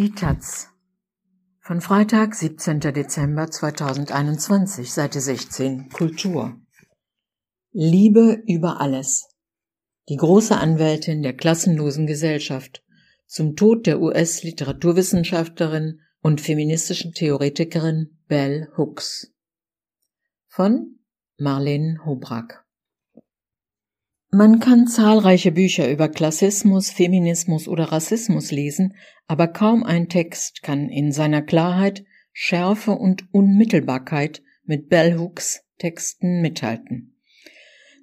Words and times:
Die 0.00 0.12
Taz 0.12 0.68
von 1.58 1.82
Freitag, 1.82 2.34
17. 2.34 2.80
Dezember 2.80 3.50
2021, 3.50 4.90
Seite 4.90 5.20
16, 5.20 5.90
Kultur. 5.90 6.58
Liebe 7.72 8.42
über 8.46 8.80
alles. 8.80 9.28
Die 10.08 10.16
große 10.16 10.56
Anwältin 10.56 11.20
der 11.20 11.36
klassenlosen 11.36 12.06
Gesellschaft 12.06 12.82
zum 13.26 13.56
Tod 13.56 13.86
der 13.86 14.00
US-Literaturwissenschaftlerin 14.00 16.00
und 16.22 16.40
feministischen 16.40 17.12
Theoretikerin 17.12 18.18
Bell 18.26 18.72
Hooks. 18.78 19.34
Von 20.46 21.00
Marlene 21.36 22.06
Hobrack. 22.06 22.64
Man 24.32 24.60
kann 24.60 24.86
zahlreiche 24.86 25.50
Bücher 25.50 25.90
über 25.90 26.08
Klassismus, 26.08 26.90
Feminismus 26.90 27.66
oder 27.66 27.86
Rassismus 27.86 28.52
lesen, 28.52 28.94
aber 29.26 29.48
kaum 29.48 29.82
ein 29.82 30.08
Text 30.08 30.62
kann 30.62 30.88
in 30.88 31.10
seiner 31.10 31.42
Klarheit, 31.42 32.04
Schärfe 32.32 32.92
und 32.92 33.24
Unmittelbarkeit 33.32 34.40
mit 34.64 34.88
Bell 34.88 35.18
Hooks 35.18 35.64
Texten 35.78 36.42
mithalten. 36.42 37.16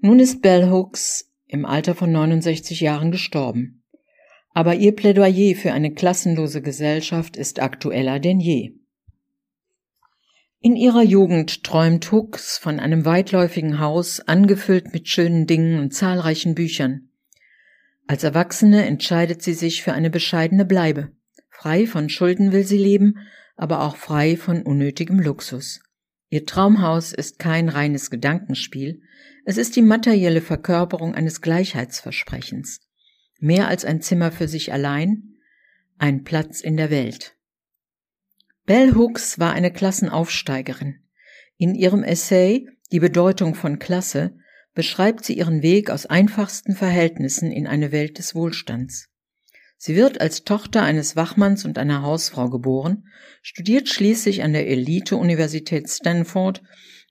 Nun 0.02 0.20
ist 0.20 0.42
Bell 0.42 0.70
Hooks 0.70 1.32
im 1.46 1.66
Alter 1.66 1.96
von 1.96 2.12
69 2.12 2.82
Jahren 2.82 3.12
gestorben. 3.12 3.84
Aber 4.54 4.76
ihr 4.76 4.94
Plädoyer 4.94 5.56
für 5.56 5.72
eine 5.72 5.94
klassenlose 5.94 6.62
Gesellschaft 6.62 7.38
ist 7.38 7.62
aktueller 7.62 8.20
denn 8.20 8.42
je. 8.42 8.74
In 10.60 10.76
ihrer 10.76 11.04
Jugend 11.04 11.64
träumt 11.64 12.12
Hooks 12.12 12.58
von 12.58 12.80
einem 12.80 13.06
weitläufigen 13.06 13.80
Haus, 13.80 14.20
angefüllt 14.22 14.92
mit 14.92 15.08
schönen 15.08 15.46
Dingen 15.46 15.80
und 15.80 15.94
zahlreichen 15.94 16.56
Büchern. 16.56 17.10
Als 18.08 18.24
Erwachsene 18.24 18.86
entscheidet 18.86 19.44
sie 19.44 19.54
sich 19.54 19.84
für 19.84 19.94
eine 19.94 20.10
bescheidene 20.10 20.66
Bleibe. 20.66 21.12
Frei 21.50 21.86
von 21.86 22.10
Schulden 22.10 22.52
will 22.52 22.66
sie 22.66 22.78
leben, 22.78 23.28
aber 23.56 23.82
auch 23.82 23.98
frei 23.98 24.36
von 24.36 24.64
unnötigem 24.64 25.20
Luxus. 25.20 25.82
Ihr 26.30 26.46
Traumhaus 26.46 27.14
ist 27.14 27.38
kein 27.38 27.70
reines 27.70 28.10
Gedankenspiel, 28.10 29.02
es 29.46 29.58
ist 29.58 29.78
die 29.78 29.82
materielle 29.82 30.42
Verkörperung 30.42 31.16
eines 31.16 31.42
Gleichheitsversprechens. 31.42 32.82
Mehr 33.40 33.70
als 33.70 33.86
ein 33.86 34.02
Zimmer 34.02 34.32
für 34.32 34.50
sich 34.50 34.74
allein, 34.74 35.38
ein 35.98 36.26
Platz 36.26 36.60
in 36.60 36.76
der 36.76 36.90
Welt. 36.90 37.37
Bell 38.68 38.96
Hooks 38.96 39.40
war 39.40 39.54
eine 39.54 39.72
Klassenaufsteigerin. 39.72 41.00
In 41.58 41.74
ihrem 41.74 42.04
Essay 42.04 42.68
Die 42.92 43.00
Bedeutung 43.00 43.56
von 43.56 43.80
Klasse 43.80 44.36
beschreibt 44.74 45.24
sie 45.24 45.38
ihren 45.38 45.62
Weg 45.62 45.90
aus 45.90 46.06
einfachsten 46.06 46.76
Verhältnissen 46.76 47.50
in 47.50 47.66
eine 47.66 47.94
Welt 47.94 48.18
des 48.18 48.36
Wohlstands. 48.36 49.08
Sie 49.78 49.96
wird 49.96 50.20
als 50.20 50.44
Tochter 50.44 50.84
eines 50.84 51.16
Wachmanns 51.16 51.64
und 51.64 51.78
einer 51.78 52.02
Hausfrau 52.02 52.50
geboren, 52.50 53.08
studiert 53.42 53.88
schließlich 53.88 54.44
an 54.44 54.52
der 54.52 54.68
Elite-Universität 54.68 55.90
Stanford 55.90 56.62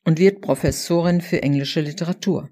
und 0.05 0.19
wird 0.19 0.43
Professorin 0.43 1.23
für 1.23 1.43
englische 1.43 1.81
Literatur. 1.81 2.51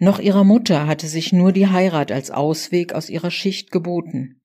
Noch 0.00 0.20
ihrer 0.20 0.44
Mutter 0.44 0.86
hatte 0.86 1.06
sich 1.06 1.34
nur 1.34 1.52
die 1.52 1.68
Heirat 1.68 2.12
als 2.12 2.30
Ausweg 2.30 2.94
aus 2.94 3.10
ihrer 3.10 3.30
Schicht 3.30 3.70
geboten. 3.70 4.41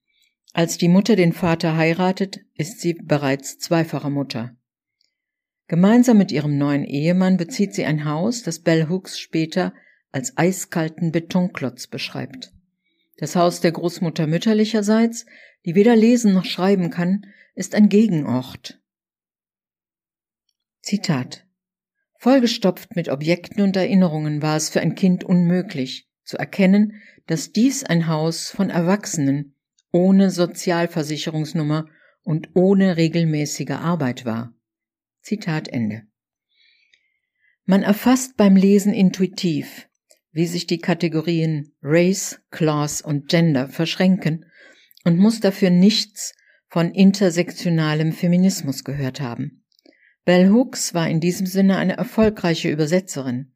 Als 0.58 0.76
die 0.76 0.88
Mutter 0.88 1.14
den 1.14 1.32
Vater 1.32 1.76
heiratet, 1.76 2.40
ist 2.56 2.80
sie 2.80 2.94
bereits 2.94 3.60
zweifache 3.60 4.10
Mutter. 4.10 4.56
Gemeinsam 5.68 6.18
mit 6.18 6.32
ihrem 6.32 6.58
neuen 6.58 6.82
Ehemann 6.82 7.36
bezieht 7.36 7.74
sie 7.74 7.84
ein 7.84 8.04
Haus, 8.04 8.42
das 8.42 8.58
Bell 8.58 8.88
Hooks 8.88 9.20
später 9.20 9.72
als 10.10 10.36
eiskalten 10.36 11.12
Betonklotz 11.12 11.86
beschreibt. 11.86 12.52
Das 13.18 13.36
Haus 13.36 13.60
der 13.60 13.70
Großmutter 13.70 14.26
mütterlicherseits, 14.26 15.26
die 15.64 15.76
weder 15.76 15.94
lesen 15.94 16.34
noch 16.34 16.44
schreiben 16.44 16.90
kann, 16.90 17.26
ist 17.54 17.76
ein 17.76 17.88
Gegenort. 17.88 18.80
Zitat 20.82 21.46
Vollgestopft 22.16 22.96
mit 22.96 23.08
Objekten 23.08 23.62
und 23.62 23.76
Erinnerungen 23.76 24.42
war 24.42 24.56
es 24.56 24.70
für 24.70 24.80
ein 24.80 24.96
Kind 24.96 25.22
unmöglich, 25.22 26.08
zu 26.24 26.36
erkennen, 26.36 27.00
dass 27.28 27.52
dies 27.52 27.84
ein 27.84 28.08
Haus 28.08 28.50
von 28.50 28.70
Erwachsenen, 28.70 29.54
ohne 29.92 30.30
Sozialversicherungsnummer 30.30 31.86
und 32.22 32.50
ohne 32.54 32.96
regelmäßige 32.96 33.70
Arbeit 33.70 34.24
war. 34.24 34.54
Zitat 35.22 35.68
Ende. 35.68 36.02
Man 37.64 37.82
erfasst 37.82 38.36
beim 38.36 38.56
Lesen 38.56 38.92
intuitiv, 38.92 39.88
wie 40.32 40.46
sich 40.46 40.66
die 40.66 40.78
Kategorien 40.78 41.72
Race, 41.82 42.40
Class 42.50 43.02
und 43.02 43.28
Gender 43.28 43.68
verschränken 43.68 44.46
und 45.04 45.18
muss 45.18 45.40
dafür 45.40 45.70
nichts 45.70 46.34
von 46.68 46.90
intersektionalem 46.90 48.12
Feminismus 48.12 48.84
gehört 48.84 49.20
haben. 49.20 49.64
Bell 50.24 50.50
Hooks 50.50 50.92
war 50.92 51.08
in 51.08 51.20
diesem 51.20 51.46
Sinne 51.46 51.78
eine 51.78 51.96
erfolgreiche 51.96 52.70
Übersetzerin, 52.70 53.54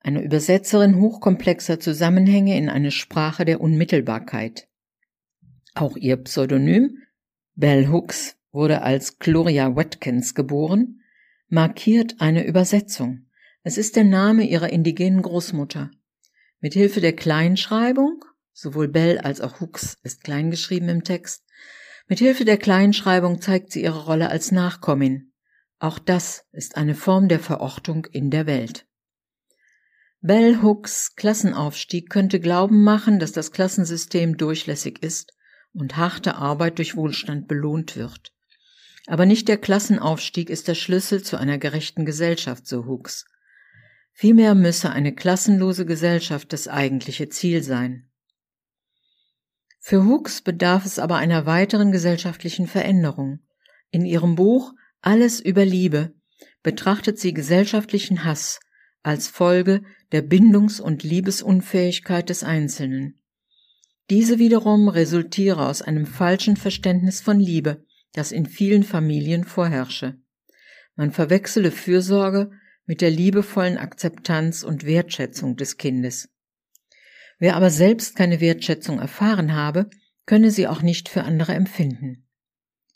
eine 0.00 0.22
Übersetzerin 0.22 1.00
hochkomplexer 1.00 1.80
Zusammenhänge 1.80 2.58
in 2.58 2.68
eine 2.68 2.90
Sprache 2.90 3.46
der 3.46 3.62
Unmittelbarkeit. 3.62 4.68
Auch 5.74 5.96
ihr 5.96 6.16
Pseudonym, 6.18 7.02
Bell 7.56 7.88
Hooks, 7.88 8.36
wurde 8.52 8.82
als 8.82 9.18
Gloria 9.18 9.74
Watkins 9.74 10.36
geboren, 10.36 11.00
markiert 11.48 12.20
eine 12.20 12.46
Übersetzung. 12.46 13.26
Es 13.64 13.76
ist 13.76 13.96
der 13.96 14.04
Name 14.04 14.44
ihrer 14.44 14.70
indigenen 14.70 15.22
Großmutter. 15.22 15.90
Mit 16.60 16.74
Hilfe 16.74 17.00
der 17.00 17.16
Kleinschreibung, 17.16 18.24
sowohl 18.52 18.86
Bell 18.86 19.18
als 19.18 19.40
auch 19.40 19.60
Hooks 19.60 19.98
ist 20.04 20.22
kleingeschrieben 20.22 20.88
im 20.88 21.02
Text, 21.02 21.42
mit 22.06 22.20
Hilfe 22.20 22.44
der 22.44 22.58
Kleinschreibung 22.58 23.40
zeigt 23.40 23.72
sie 23.72 23.82
ihre 23.82 24.04
Rolle 24.04 24.28
als 24.28 24.52
Nachkommin. 24.52 25.32
Auch 25.80 25.98
das 25.98 26.46
ist 26.52 26.76
eine 26.76 26.94
Form 26.94 27.26
der 27.26 27.40
Verortung 27.40 28.06
in 28.12 28.30
der 28.30 28.46
Welt. 28.46 28.86
Bell 30.20 30.62
Hooks 30.62 31.16
Klassenaufstieg 31.16 32.10
könnte 32.10 32.38
glauben 32.38 32.84
machen, 32.84 33.18
dass 33.18 33.32
das 33.32 33.50
Klassensystem 33.50 34.36
durchlässig 34.36 35.02
ist 35.02 35.34
und 35.74 35.96
harte 35.96 36.36
Arbeit 36.36 36.78
durch 36.78 36.96
Wohlstand 36.96 37.48
belohnt 37.48 37.96
wird. 37.96 38.32
Aber 39.06 39.26
nicht 39.26 39.48
der 39.48 39.58
Klassenaufstieg 39.58 40.48
ist 40.48 40.68
der 40.68 40.74
Schlüssel 40.74 41.22
zu 41.22 41.36
einer 41.36 41.58
gerechten 41.58 42.06
Gesellschaft, 42.06 42.66
so 42.66 42.86
Hooks. 42.86 43.26
Vielmehr 44.12 44.54
müsse 44.54 44.90
eine 44.90 45.14
klassenlose 45.14 45.84
Gesellschaft 45.84 46.52
das 46.52 46.68
eigentliche 46.68 47.28
Ziel 47.28 47.62
sein. 47.62 48.08
Für 49.80 50.04
Hooks 50.06 50.40
bedarf 50.40 50.86
es 50.86 50.98
aber 50.98 51.16
einer 51.16 51.44
weiteren 51.44 51.92
gesellschaftlichen 51.92 52.66
Veränderung. 52.66 53.40
In 53.90 54.06
ihrem 54.06 54.36
Buch 54.36 54.72
Alles 55.02 55.40
über 55.40 55.66
Liebe 55.66 56.14
betrachtet 56.62 57.18
sie 57.18 57.34
gesellschaftlichen 57.34 58.24
Hass 58.24 58.60
als 59.02 59.28
Folge 59.28 59.82
der 60.12 60.22
Bindungs- 60.22 60.80
und 60.80 61.02
Liebesunfähigkeit 61.02 62.30
des 62.30 62.42
Einzelnen. 62.42 63.20
Diese 64.10 64.38
wiederum 64.38 64.88
resultiere 64.88 65.66
aus 65.66 65.80
einem 65.80 66.06
falschen 66.06 66.56
Verständnis 66.56 67.20
von 67.20 67.40
Liebe, 67.40 67.84
das 68.12 68.32
in 68.32 68.46
vielen 68.46 68.82
Familien 68.82 69.44
vorherrsche. 69.44 70.18
Man 70.94 71.10
verwechsele 71.10 71.70
Fürsorge 71.70 72.50
mit 72.86 73.00
der 73.00 73.10
liebevollen 73.10 73.78
Akzeptanz 73.78 74.62
und 74.62 74.84
Wertschätzung 74.84 75.56
des 75.56 75.78
Kindes. 75.78 76.28
Wer 77.38 77.56
aber 77.56 77.70
selbst 77.70 78.14
keine 78.14 78.40
Wertschätzung 78.40 79.00
erfahren 79.00 79.54
habe, 79.54 79.88
könne 80.26 80.50
sie 80.50 80.68
auch 80.68 80.82
nicht 80.82 81.08
für 81.08 81.24
andere 81.24 81.54
empfinden. 81.54 82.28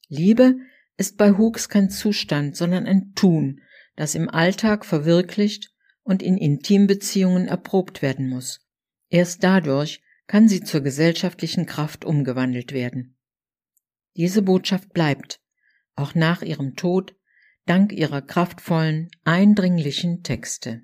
Liebe 0.08 0.56
ist 0.96 1.16
bei 1.16 1.32
Hooks 1.32 1.68
kein 1.68 1.90
Zustand, 1.90 2.56
sondern 2.56 2.86
ein 2.86 3.14
Tun, 3.14 3.60
das 3.96 4.14
im 4.14 4.28
Alltag 4.28 4.84
verwirklicht 4.84 5.70
und 6.02 6.22
in 6.22 6.36
Intimbeziehungen 6.36 7.48
erprobt 7.48 8.02
werden 8.02 8.28
muss. 8.28 8.60
Erst 9.10 9.42
dadurch 9.42 10.02
kann 10.28 10.46
sie 10.46 10.62
zur 10.62 10.82
gesellschaftlichen 10.82 11.66
Kraft 11.66 12.04
umgewandelt 12.04 12.72
werden. 12.72 13.16
Diese 14.14 14.42
Botschaft 14.42 14.92
bleibt, 14.92 15.40
auch 15.96 16.14
nach 16.14 16.42
ihrem 16.42 16.76
Tod, 16.76 17.16
dank 17.66 17.92
ihrer 17.92 18.22
kraftvollen, 18.22 19.10
eindringlichen 19.24 20.22
Texte. 20.22 20.82